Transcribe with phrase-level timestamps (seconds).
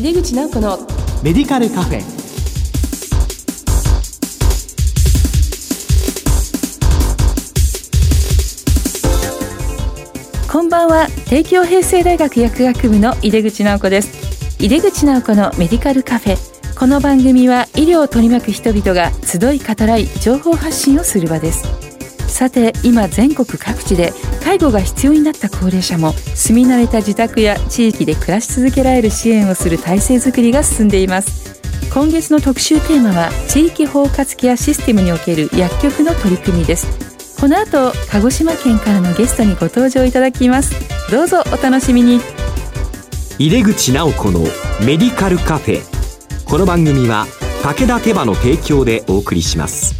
[0.00, 0.78] 井出口直子の
[1.22, 2.00] メディカルカフェ。
[10.50, 11.06] こんばんは。
[11.28, 14.10] 帝京平成大学薬学部の井出口直子です。
[14.58, 16.78] 井出口直子のメディカルカフェ。
[16.78, 21.79] この番組は医療を取り巻く人々が集い語らい情報発信をする場です
[22.40, 31.60] さて今全国各地で介護が必要になった高齢者も住み慣れた自宅や地域で暮らし続けられる支援をする体制づくりが進んでいます。
[31.92, 36.86] 今月の特集テーマは地域包括ケアシステムにおける薬局の取り組みです。
[37.38, 40.72] この後鹿児島県からのゲストにご登場いただきます。
[41.10, 42.22] どうぞお楽しみに。
[43.38, 44.40] 入口直子の
[44.86, 45.82] メディカルカフェ。
[46.46, 47.26] この番組は
[47.62, 49.99] 武田手羽の提供でお送りします。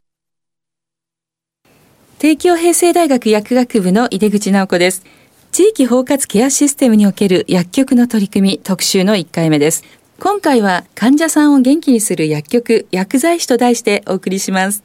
[2.21, 5.03] 帝京平成大学薬学部の井出口直子です。
[5.51, 9.83] 地域包括ケアシステムにおける薬局の取り組み特集の1回目です。
[10.19, 14.83] 今回は患者さんを元気にする薬局薬剤師と題してお送りします。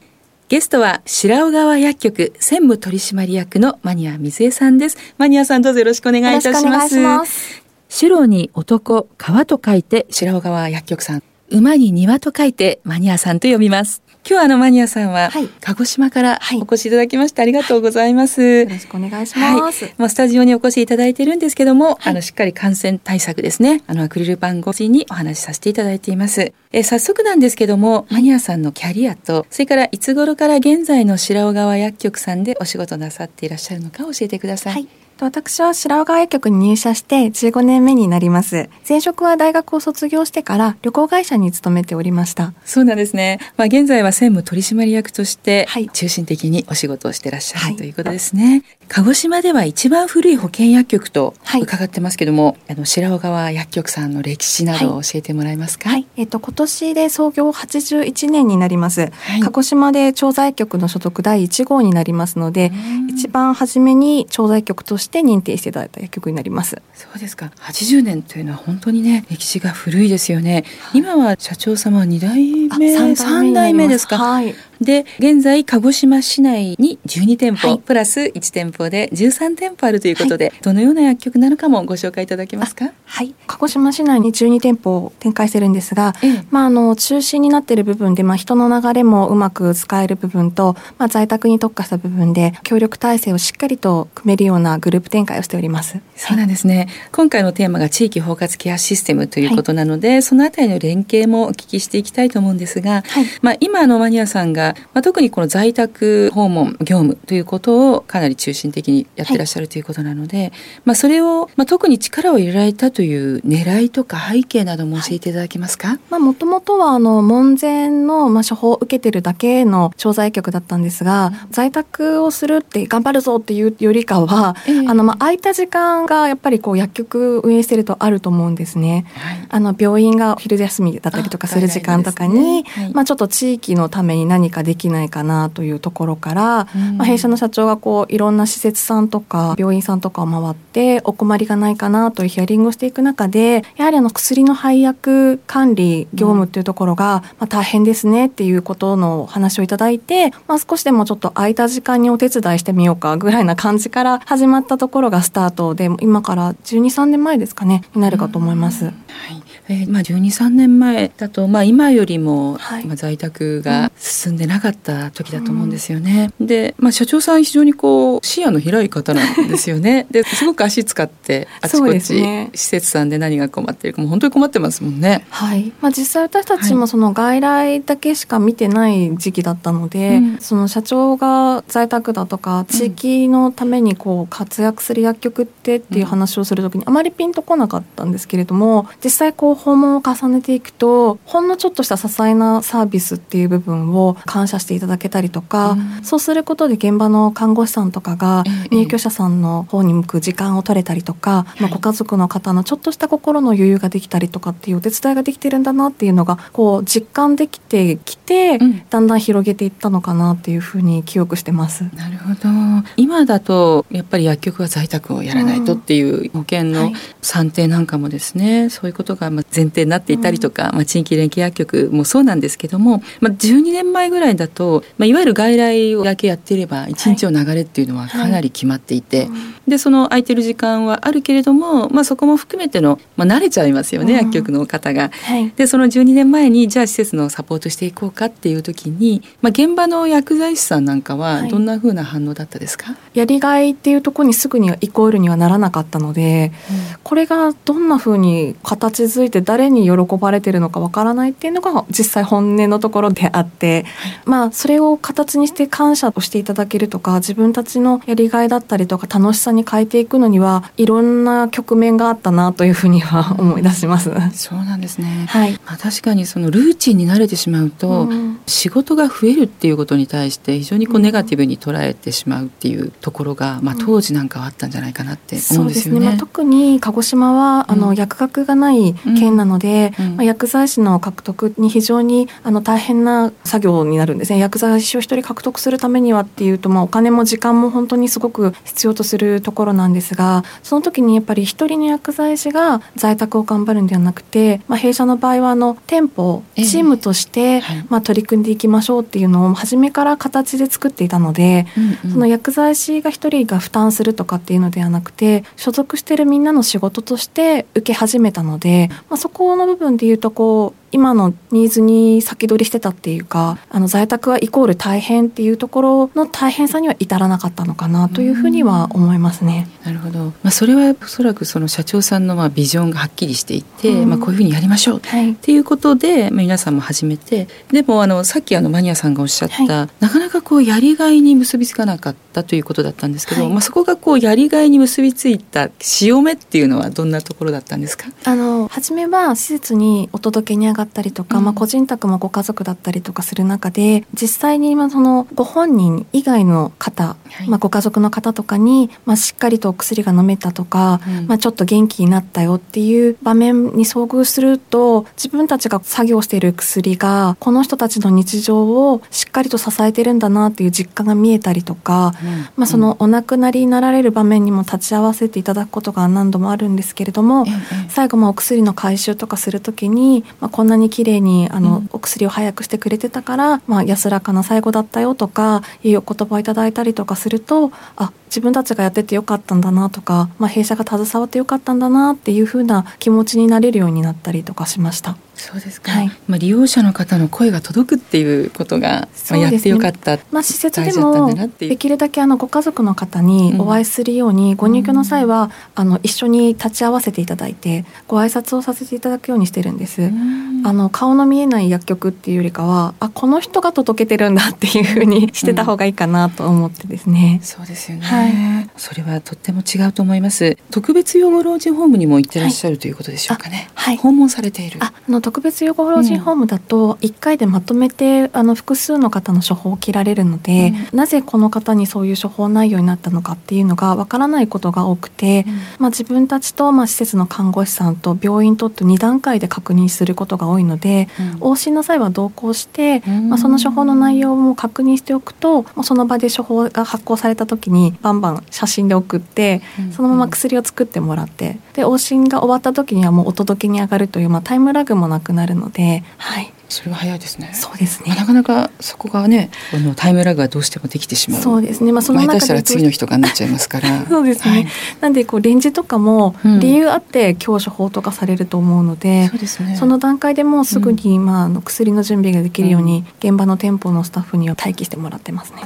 [0.49, 4.97] ゲストは白尾川薬局専務取締役のマニア水江さんです。
[5.19, 7.63] マニアさんどうぞよろしくお願いいたします。
[7.87, 11.23] 白に男川と書いて白尾川薬局さん。
[11.51, 14.01] 馬に庭と書いてマニアさんと読みます。
[14.29, 15.29] 今日あのマニアさんは、
[15.61, 23.83] 鹿児島からお越しいただきましてありがとうございます、はい、よろしくお願いします、はい、まあ、スタジオにお越しいただいてるんですけども、はい、あのしっかり感染対策ですね。
[23.87, 26.51] あのアクリル板越しにお話しさせていただいています。
[26.73, 38.69] え早速なんですけどもマニアさんのキャリアとそれからいつ頃から現在の白尾川薬局さんでお仕事なさっていらっしゃるのか教えてください私は白尾川薬局に入社して15年目になります。
[38.87, 42.53] 前職は大学を卒業してから旅行会社に勤めておりました。
[42.65, 43.39] そうなんですね。
[43.57, 48.63] まあ現在は専務取締役として中心的にお仕事をしてらっしゃる、はい、ということですね。
[48.89, 55.89] 鹿児島では一番古い保健薬局と伺ってますけども、はい、あの白尾川薬局さんの歴史などを教えてもらえますか？
[55.89, 59.11] はい、えっと今年で創業81年になります。
[59.43, 62.71] 鹿児島で調剤局の所属第1号になりますので、
[63.09, 66.81] 一番初めに調剤局としてして認定していただいた薬局になります。
[66.93, 67.51] そうですか。
[67.61, 72.43] 80年というのは本当にね歴史が古いですよね、はい、今は社長様は2代
[72.77, 82.91] 目3代目ですか、はい、で現在鹿児島市内に12店舗、はい、プラス1店舗で13店舗あるということで、はい、どのような薬局なのかもご紹介いただけますか？
[83.05, 83.33] はい。
[83.47, 95.99] 鹿児島市内に12店舗を展開してるんですが、ええ、まああの中心になっている部分でまあ人の流れもうまく使える部分とまあ在宅に特化した部分で協力体制をしっかりと組めるようなグループ展開をしております。
[96.15, 103.03] そうなんですね、はい、今回のテーマが地域包括ケアシステムということなので、そのあたりの連携もお聞きしていきたいと思うんですが、
[103.41, 110.51] まあ今のマニアさんがまあ特にこの在宅訪問業務ということをかなり中心的にやってらっしゃるということなので、はい、
[110.85, 129.05] まあ、それを、まあ、特に力を入れられたという狙いとか背景なども教えていただけますか、まあ、もともとはあの門前の、まあ、処方を受けてるだけの調剤局だったんですが、うん、在宅をするって頑張るぞっていうよりかは、えー、あのまあ空いた時間がやっぱりこう薬局運営してるとあると思うんですね。
[129.15, 132.69] はい、あの病院が昼休みだったりとかする時間とかに、ね。
[132.69, 158.85] はい、まあ、ちょっと地域のために何かできないかなというところから、うん、まあ、弊社の社長がこういろんな施設さんとか病院さんとかを回ってお困りがないかなというヒアリングをしていく中でやはりあの薬の配薬管理業務っていうところが、まあ、大変ですねっていうことの話をいただいて、まあ、少しでもちょっと空いた時間にお手伝いしてみようかぐらいな感じから始まったところがスタートで今から12、3年前ですかねになるかと思います。
[158.85, 166.31] はいえー、まあ12、3年前だと、まあ、今よりも、はい、まあ、在宅が進んでなかった時だと思うんですよね。
[166.39, 170.07] うん、で、まあ、社長さん非常にこう視野の広い方なんですよね。
[170.11, 175.25] ですごく足使ってあちこち、ね、施設さんで何が困っているかも本当に困ってますもんね。
[175.29, 175.71] はい。
[175.81, 211.83] まあ、実際私たちもその外来だけしか見てない時期だったので、はい、その社長が在宅だとか地域のためにこう活躍する薬局ってっていう話をする時にあまりピンとこなかったんですけれども実際こう訪問を重ねていくとほんのちょっとした些細なサービスっていう部分を感謝していただけたりとか、うん、そうすることで現場の看護師さんとかが入居者さんの方に向く時間を取れたりとか、まあ、ご家族の方のちょっとした心の余裕ができたりとかっていうお手伝いができてるんだなっていうのがこう実感できてきて、うん、だんだん広げていったのかなっていうふうに記憶してます。
[211.95, 212.49] なるほど。
[212.95, 229.29] 今だとやっぱり薬局は在宅をやらないとっていう保険の算定なんかもですね、はい、そういうことが前提になっていたりとか、まあ、地域連携薬局もそうなんですけども、まあ、12年前ぐらいだと、まあ、いわゆる外来だけやっていれば一日の流れっていうのはかなり決まっていて、はい。
[229.29, 229.39] はい、
[229.69, 235.11] でその空いてる時間はあるけれども、まあ、そこも含めての、まあ、慣れちゃいますよね、薬局の方が。
[235.55, 264.09] でその12年前にじゃあ施設のサポートしていこうかっていう時に、まあ、現場の薬剤師さんなんかはどんなふうな反応だったですか、やりがいっていうところにすぐにイコールにはならなかったので、うん、これがどんなふうに形づいて誰に喜ばれてるのかわからないっていうのが実際本音のところであって、はい、まあそれを形にして感謝をしていただけるとか自分たちのやりがいだったりとか楽しさに変えていくのにはいろんな局面があったなというふうには思い出します。
[264.09, 265.25] うん、そうなんですね。
[265.29, 265.53] はい。
[265.65, 275.99] まあ確かにそのルーチンに慣れてしまうと、うん、仕事が増えるっていうことに対して非常にこうネガティブに捉えてしまうっていうところが、まあ当時なんかはあったんじゃないかなって思うんですよね。
[276.01, 278.93] ねまあ、特に鹿児島はあの薬学がない
[279.27, 284.39] 県なので、まあ、薬剤師の獲得に非常にあの大変な作業になるんですね。
[284.39, 319.67] 薬剤師を一人獲得するためにはっていうと、まあ、お金も時間も本当にすごく必要とするところなんですがその時にやっぱり一人の薬剤師が在宅を頑張るんではなくて、まあ、弊社の場合はあの店舗チームとして、まあ、取り組んでいきましょうっていうのを初めから形で作っていたので、うんうん、その薬剤師が一人が負担するとかっていうのではなくて所属してるみんなの仕事として受け始めたので、まあ、そこの部分でいうとこう今のニーズに先取りしてたっていうかあの在宅はイコール大変っていうところの大変さには至らなかったのかなというふうには思いますね。
[319.83, 324.97] なるほど、まあ、それはおそらくその社長さんのまあビジョンがはっきりしていて、うん、まあ、こういうふうにやりましょう。
[324.99, 338.05] っていうことで、まあ、皆さんも始めてでもあのさっきあのマニアさんがおっしゃった、はい、なかなかこうやりがいに結びつかなかったということだったんですけど、はい、まあ、そこがこうやりがいに結びついた潮目っていうのはどんなところだったんですか？
[338.25, 367.45] あの初めは施設にお届けに上がったりとか、うん、まあ個人宅もご家族だったりとかする中で実際に今そのご本人以外の方、はい、まあ、ご家族の方とかに、まあ、しっかりとお薬が飲めたとか、うん、まあ、ちょっと元気になったよっていう場面に遭遇すると自分たちが作業している薬がこの人たちの日常をしっかりと支えてるんだなっていう実感が見えたりとか、うん、まあ、そのお亡くなりになられる場面にも立ち会わせていただくことが何度もあるんですけれども、
[367.89, 385.17] 最後もお薬の回収とかする時に、まあ、こんなに綺麗にあの、お薬を早くしてくれてたから、まあ、安らかな最後だったよとかいいお言葉をいただいたりとかするとあ自分たちがやっててよかったんだなとか、まあ、弊社が携わってよかったんだなっていうふうな気持ちになれるようになったりとかしました。
[385.37, 400.01] そうですか、はい、まあ、利用者の方の声が届くっていうことが、まあ、やってよかった、まあ、施設でもできるだけあのご家族の方にお会いするように、うん、ご入居の際はあの一緒に立ち会わせていただいてご挨拶をさせていただくようにしてるんです。
[400.01, 407.39] うん、あの顔の見えない薬局っていうよりかはあこの人が届けてるんだっていうふうにしてた方がいいかなと思ってですね。
[407.41, 410.57] うん、そうですよね、はい、それはとっても違うと思います。
[410.71, 413.69] 特別養護老人ホームにも行ってらっしゃる、はい、ということでしょうかね。
[413.73, 414.79] はい、訪問されている。
[414.83, 439.61] あの特別養護老人ホームだと1回でまとめてあの複数の方の処方を切られるので、うん、なぜこの方にそういう処方内容になったのかっていうのがわからないことが多くて、うん、まあ、自分たちと、まあ、施設の看護師さんと病院とと2段階で確認することが多いので、うん、往診の際は同行して、まあ、その処方の内容も確認しておくと、まあ、その場で処方が発行された時にバンバン写真で送って、
[439.91, 447.51] そのまま薬を作ってもらってで往診が終わった時にはもうお届けに上がるという、まあ、タイムラグもなくなるので、はい、それは早いですね。
[447.53, 448.13] そうですね。
[448.15, 451.41] なかなかそこがね、あのタイムラグがどうしてもできてしまう。
[451.41, 451.91] そうですね。
[451.91, 454.05] まあその中でしたら次の人がなっちゃいますから。
[454.09, 454.51] そうですね。
[454.51, 454.67] はい、
[455.01, 459.75] なんでこうレンジとかも理由あって今日処方とかされると思うので、うん、そうですね。
[459.77, 465.61] その段階でもうすぐに、まああの薬の準備ができるように、現場の店舗のスタッフには待機してもらってますね。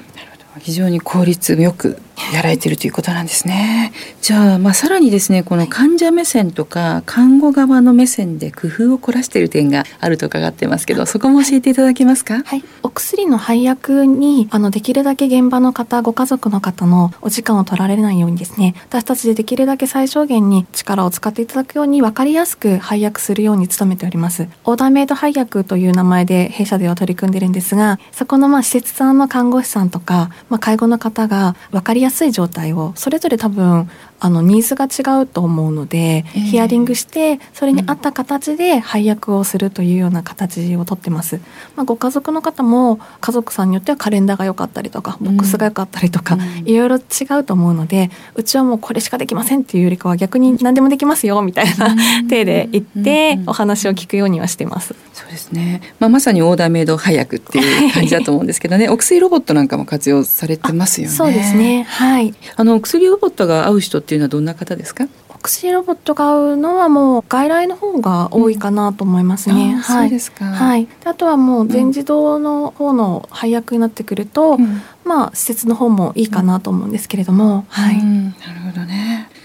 [0.60, 1.98] 非常に効率よく
[2.32, 3.94] やられてるということなんですね。
[4.22, 12.44] じゃあ、まあ、さらにですねこの患者目線とか看護側の目線で工夫を凝らしている点があると伺ってますけどそこも教えていただけますか？
[12.44, 24.48] はい、お薬の配薬にあのできるだけ現場の方ご家族の方のお時間を取られないようにですね私たちでできるだけ最小限に力を使っていただくように分かりやすく配薬するように努めております。
[24.64, 33.90] オーダーメイド配薬という名前で弊社では取り組んでるんですがそこのまあ施設さんの看護師さんとか、まあ、介護の方が分かりやすい状態をそれぞれ多分
[34.24, 41.42] あのニーズが違うと思うので、えー、ヒアリングしてそれに合った形で配薬をするというような形をとってます、
[41.76, 47.02] まあ、ご家族の方も家族さんによってはカレンダーが良かったりとかボックスが良かったりとか、いろいろ違
[47.40, 51.96] うと思うのでうちはもうこれしかできませんっていうよりかは逆に何でもできますよみたいな
[52.30, 54.96] 体で行ってお話を聞くようにはしてます。
[55.14, 58.88] そうですね、まあ、まさにオーダーメイド配薬っていう感じだと思うんですけどね。
[58.90, 61.14] お薬ロボットなんかも活用されてますよね。
[61.14, 62.34] そうですねはい。
[62.56, 65.08] あの薬ロボットが合う人っていうのはどんな方ですか？
[65.44, 69.74] 薬ロボットが合うのはもう外来の方が多いかなと思いますね。
[69.74, 70.46] うん、はい、そうですか。
[70.46, 70.88] はい。
[71.04, 77.96] あとはもう全自動の方の配薬になってくると、うん、まあ施設の方もいいかなと思うんですけれども、うん、はい。
[77.96, 78.61] なるほどね。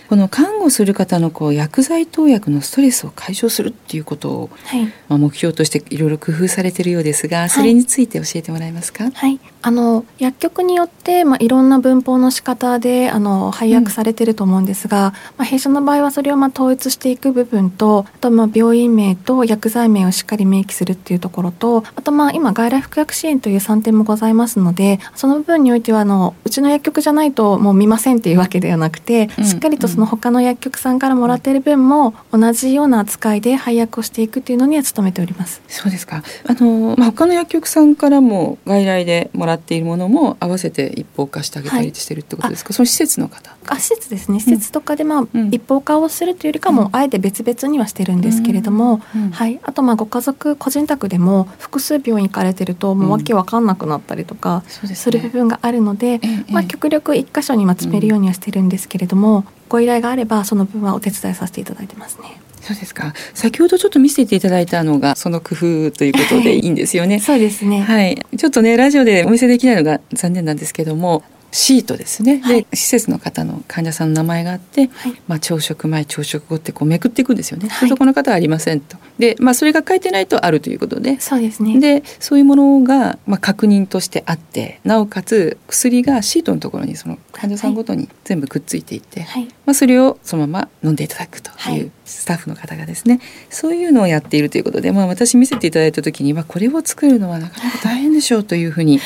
[0.09, 35.63] この看護する方のこう薬剤投薬のストレスを解消するっていうことを、はい、まあ、目標としていろいろ工夫されているようですがそれについて教えてもらえますか、はい、はい、あの薬局によって、まあ、いろんな分法の仕方であの配薬されてると思うんですが、うん、まあ、弊社の場合はそれをまあ統一していく部分とあとまあ病院名と薬剤名をしっかり明記するっていうところとあとまあ今外来服薬支援という3点もございますのでその部分においてはあのうちの薬局じゃないともう見ませんっていうわけではなくて、うん、しっかりとその他の薬局さんからもらっている分も同じような扱いで配薬をしていくというのには努めております。
[35.69, 36.23] そうですか。
[36.47, 42.69] あのまあ他の薬局さんからも外来でもらっているものも合わせて一方化してあげたりしてるってことですか？
[42.69, 43.57] はい、その施設の方。
[43.69, 44.39] あ施設ですね。
[44.39, 49.59] 施設とかでまあ、うん、一方化をするというよりかも、あえて別々にはしてるんですけれども、うん、はい。
[49.63, 62.41] あとまあご家族個人宅でも複数病院行かれてるともうわけわかんなくなったりとかする部分があるので、まあ極力一箇所にま詰めるようにはしてるんですけれども、ご依頼があればその分はお手伝いさせていただいてますね。
[62.61, 63.15] そうですか。
[63.33, 67.21] 先ほどちょっと見せていただいたのがその工夫ということでいいんですよね。
[67.23, 67.81] そうですね。
[67.81, 68.19] はい。
[68.37, 78.97] ちょっとねラジオでお見せできないのが残念なんですけども、シートですね、はい、で施設の方の患者さんの名前があって、はい、まあ、朝食前朝食後ってこうめくっていくんですよね、はい、そこの方はありませんと。
[79.19, 81.79] で、まあ、それが書いてないとあるということでそうですね。
[81.81, 93.21] でそういうものが、まあ、確認としてあってなおかつ薬がシートのところにその患者さんごとに全部くっついていて、はい、まあ、それをそのまま飲んでいただくというスタッフの方がですね、
[93.51, 99.01] そういうのをやっているということで、まあ、私見せていただいた時にはこれを作るのはなかなか大変でしょうというふうに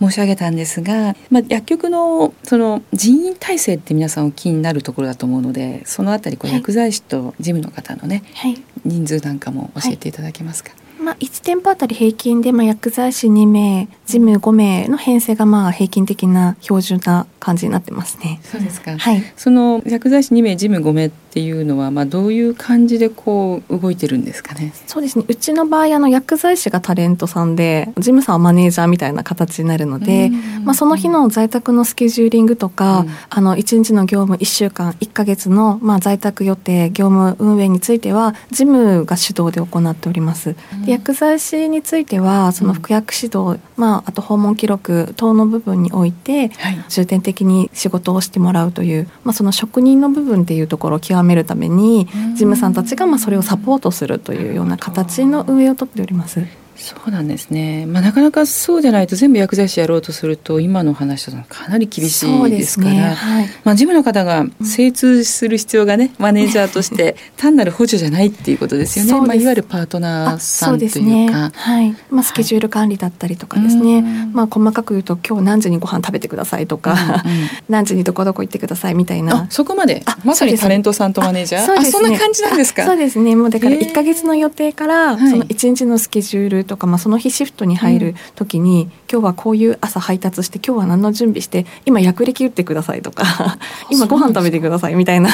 [0.00, 10.72] 申し上げたんですが、まあ、薬局のその人員体制って皆さんお気になるところだと思うのでそのあたりこう薬剤師と事務の方のね、はい、人数なんかも教えていただけますか？
[11.00, 18.40] まあ、1店舗あたり平均で、まあ、薬剤師2名事務5名の編成がまあ平均的な標準な感じになってますね。
[18.42, 18.96] そうですか。
[18.96, 19.22] はい。
[19.36, 24.72] その薬剤師2名事務5名っていうのはまあどういう感じでこう動いてるんですかね？
[24.86, 25.24] そうですね。
[25.28, 30.30] うちの場合あの薬剤師がタレントさんで事務さんはマネージャーみたいな形になるので、
[30.64, 40.54] まあその日の在宅のスケジューリングとか、うん、あの1日の業務1週間1か月のまあ在宅予定業務運営については事務が主導で行っております。
[40.82, 46.52] うん、薬剤師についてはその服薬指導、まああと訪問記録等の部分において、
[46.88, 56.63] 重点的に仕事をしてもらうという、まあ、その職人の部分っていうところを極めるために事務さんたちがまあそれをサポートするというような形の運営をとっております。
[56.84, 63.00] そうなんですね、まあ、なかなかそうじゃないと全部薬剤師やろうとすると今の話だとかなり厳しいですから、ね。
[63.14, 69.12] はい、まあ、事務の方が精通する必要がね、マネージャーとして単なる補助じゃないっていうことですよね。
[69.26, 71.00] まあ、いわゆるパートナーさんというか。
[71.00, 71.96] ね、はい。
[72.10, 79.46] まあ、スケジュール管理だったりとかですね、はい、まあ、細かく言うと今日何時にご飯食べてくださいとか、うんうん、 何時にどこどこ行ってくださいみたいな。
[79.50, 80.04] そこまで？
[80.24, 81.66] まさにタレントさんとマネージャー？
[81.66, 82.84] そ,、ね、そんな感じなんですか？
[82.84, 83.36] そうですね。
[83.36, 93.58] もうだから1か月の予定から、その1日のスケジュールとか、まあ、その日シフトに入る時に、うん、今日はこういう朝配達して今日は何の準備して今薬歴打ってくださいとか
[93.90, 95.30] 今ご飯食べてくださいみたいな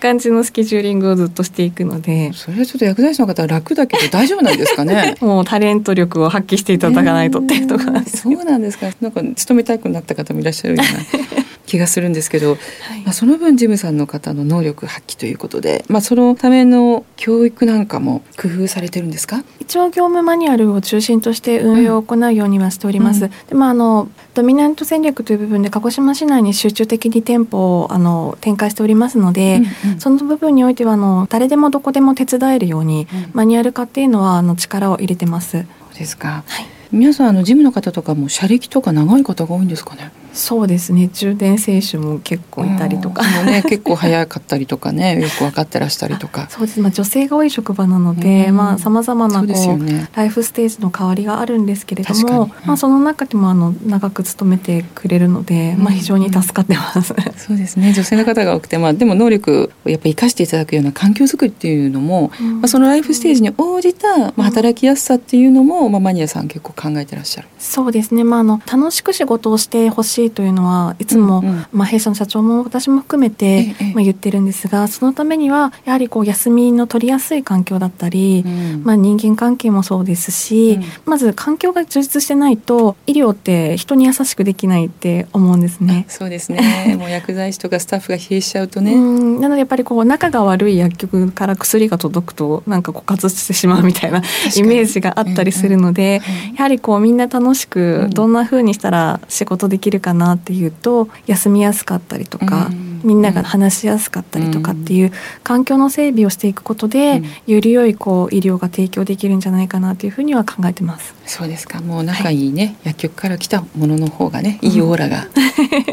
[0.00, 2.32] 感じのスケジューリングをずっとしていくので。
[2.32, 5.16] それはちょっと薬剤師の方は楽だけど大丈夫なんですかね。
[5.20, 8.88] もうタレント力を発揮していただかないとっていうところなんです、そうなんですか。
[9.00, 19.44] なんか勤めたくなった方もいらっしゃるような 気がするんですけど、はい、まあ、その分ジムさんの方の能力発揮ということで、まあ、そのための教育なんかも工夫されてるんですか？
[19.60, 23.26] 一応業務マニュアルを中心として運用を行うようにはしております。
[23.26, 35.50] うん、でまあ、あのドミナント戦略という部分で鹿児島市内に集中的に店舗をあの展開しておりますので、うんうん、その部分においてはあの誰でもどこでも手伝えるように、うん、マニュアル化っていうのはあの力を入れてます。
[35.52, 40.10] そうですか、はい、皆さんあのジムの方とかも車歴とか長い方が多いんですかね？
[40.32, 41.08] そうですね。
[41.08, 45.10] 中電選手も結構いたりとか、ね、結構早かったりとかね。
[45.20, 48.46] よく分かってらしたりとかそうです、まあ、女性が多い職場なので
[48.78, 57.92] さまざ、まなこう、ね、ライフステージの変わりがあるんですけれども、うん、まあ、その中でもあの長く勤めてくれるので、まあ、非常に助かってます、そうですね。
[57.92, 67.48] 女性の方が多くて、まあ、でも能力をやっぱり生かしていただくような環境づくりっていうのも、うん、まあ、そのライフステージに応じた、まあ、働きやすさっていうのも、まあ、マニアさん結構考えてらっしゃる。
[67.58, 86.04] そうですね、まあ、あの楽しく仕事をしてほしいというのはいつも、うんうん、まあ、弊社の社長も私も含めて、まあ、言ってるんですがそのためにはやはりこう休みの取りやすい環境だったり、うん、まあ、人間関係もそうですし、うん、まず環境が充実してないと医療って人に優しくできないって思うんですね。
[86.08, 86.96] そうですね。
[86.98, 88.94] もう薬剤師とかスタッフが疲弊しちゃうとね。
[88.94, 94.22] なのでやっぱりこう仲が悪い薬局から薬が届くとなんか枯渇してしまうみたいな
[94.56, 96.22] イメージがあったりするので、
[96.56, 111.14] やはりこうみんな楽しくどんな風にしたら仕事できるかかなっていうとと休みやすかったりとか、うん、みんなが話しやすかったりとかっていう環境の整備をしていくことで、うん、より良いこう医療が提供できるんじゃないかなというふうには考えてます。
[111.26, 111.80] そうですか。
[111.80, 115.28] もう仲いいね、はい、薬局から来たものの方がねいいオーラが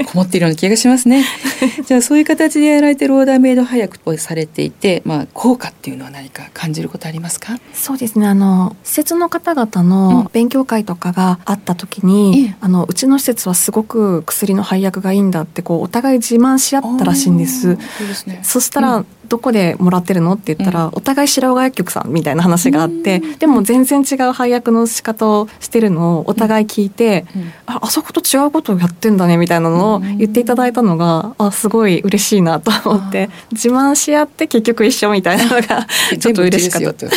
[0.08, 1.24] こもっているような気がしますね。
[1.86, 7.60] じゃあそういう形でやられてるオーダーメイド早くをされていて、まあ、効果っていうのは何か感じることありますか？
[7.74, 8.28] そうですね。
[8.28, 17.76] あの施設の方々の勉強会とかがあった時に、うん、あのうちの施設はすごく薬の配薬がいいんだってこうお互い自慢し合ったらしいんです。
[17.76, 19.06] そうですね、そしたら、うん。
[19.28, 35.88] どこでもらってるのって言ったら、うん、お互い白尾薬局さんみたいな話があって、でも全然違う配薬の仕方をしてるのをお互い聞いて、うん、ああそこと違うことをやってんだねみたいなのを言っていただいたのが、あすごい嬉しいなと思って自慢し合って結局一緒みたいなのが
[36.20, 37.08] ちょっと嬉しかった。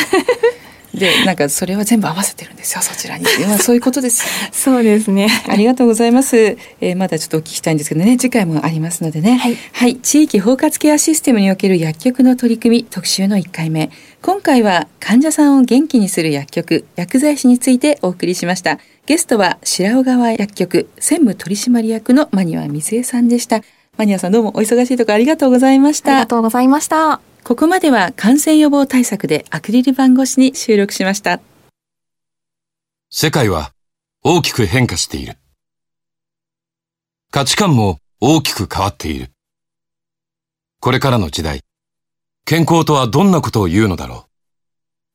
[0.95, 5.29] でなんかそれは全部合わせてるんですよそちらに、 まあ、そういうことです、ね、そうですね。
[5.49, 8.17] ありがとうございます、えー、まだちょっとお聞きしたいんですけどね。
[8.17, 13.91] 次回もありますのでね、はい、はい、地域包括ケアシステムにおける薬局の取り組み特集の1回目。
[14.23, 18.79] 今回は患者さんを元気にする薬局薬剤師についてお送りしました。
[19.07, 23.63] ゲストは白尾川薬局専務取締役のマニア水江さんでした。
[23.97, 26.13] マニアさんどうもお忙しいところありがとうございました。
[26.13, 31.41] ありがとうございましたここまでは感染予防対策でアクリル板越しに収録しました。
[33.11, 33.73] 世界は
[34.23, 35.37] 大きく変化している。
[37.31, 39.31] 価値観も大きく変わっている。
[40.81, 41.63] これからの時代、
[42.45, 44.27] 健康とはどんなことを言うのだろ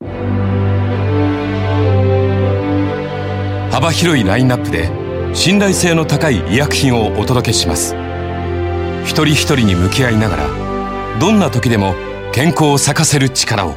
[0.02, 0.06] う。
[3.72, 4.90] 幅広いラインナップで
[5.36, 7.94] 信頼性の高い医薬品をお届けします。
[9.04, 11.94] 一人一人に向き合いながら、どんな時でも
[12.36, 13.76] 健康を咲かせる力を。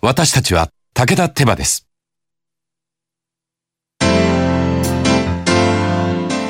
[0.00, 1.88] 私たちは武田手羽です。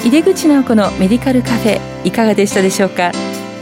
[0.05, 3.11] 井出口直子のメディカルカフェいかがでしたでしょうか？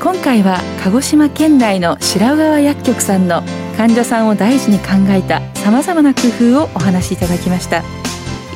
[0.03, 3.45] 今回は鹿児島県内の白川薬局さんの
[3.77, 6.23] 患者さんを大事に考えたさまざまな工
[6.57, 7.85] 夫をお話しいただきました。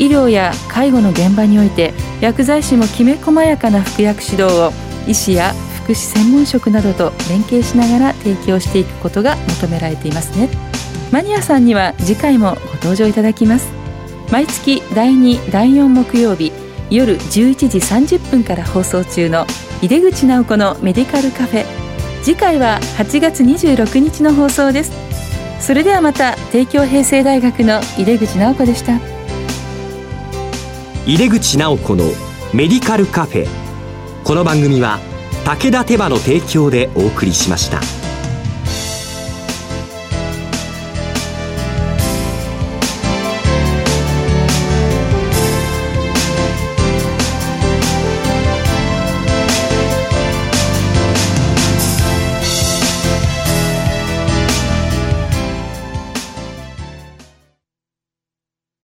[0.01, 4.73] 医療や介護の現場において薬剤師もきめ細やかな服薬指導を
[5.07, 10.49] 医師や福祉専門職などと連携しながら提供していくことが求められていますね。
[11.11, 13.73] マニアさんには次回もご登場いただきます。
[14.31, 16.53] 毎月第2第4木曜日
[16.89, 17.79] 夜11時
[18.17, 19.45] 30分から放送中の
[19.83, 21.67] 井出口直子のメディカルカフェ。
[22.23, 24.93] 次回は8月26日の放送です。
[25.61, 29.01] それではまた帝京平成大学の井出口直子でした。
[31.07, 32.05] 井出口直子の
[32.55, 33.49] メディカルカフェ。
[34.23, 35.01] この番組は
[35.45, 38.02] 武田手羽の提供でお送りしました。